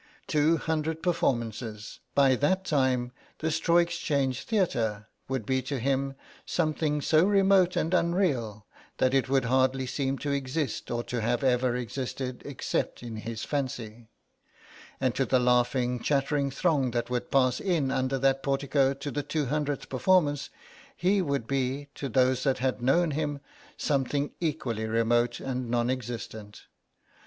Two 0.25 0.57
hundred 0.57 1.03
performances; 1.03 1.99
by 2.15 2.35
that 2.35 2.65
time 2.65 3.11
the 3.37 3.51
Straw 3.51 3.77
Exchange 3.77 4.41
Theatre 4.41 5.07
would 5.27 5.45
be 5.45 5.61
to 5.61 5.77
him 5.77 6.15
something 6.43 7.01
so 7.01 7.23
remote 7.23 7.75
and 7.75 7.93
unreal 7.93 8.65
that 8.97 9.13
it 9.13 9.29
would 9.29 9.45
hardly 9.45 9.85
seem 9.85 10.17
to 10.17 10.31
exist 10.31 10.89
or 10.89 11.03
to 11.03 11.21
have 11.21 11.43
ever 11.43 11.75
existed 11.75 12.41
except 12.45 13.03
in 13.03 13.17
his 13.17 13.43
fancy. 13.43 14.07
And 14.99 15.13
to 15.13 15.23
the 15.23 15.37
laughing 15.37 15.99
chattering 15.99 16.49
throng 16.49 16.89
that 16.89 17.11
would 17.11 17.29
pass 17.29 17.59
in 17.59 17.91
under 17.91 18.17
that 18.17 18.41
portico 18.41 18.95
to 18.95 19.11
the 19.11 19.21
200th 19.23 19.87
performance, 19.87 20.49
he 20.97 21.21
would 21.21 21.45
be, 21.45 21.89
to 21.93 22.09
those 22.09 22.43
that 22.43 22.57
had 22.57 22.81
known 22.81 23.11
him, 23.11 23.39
something 23.77 24.31
equally 24.39 24.87
remote 24.87 25.39
and 25.39 25.69
non 25.69 25.91
existent. 25.91 26.63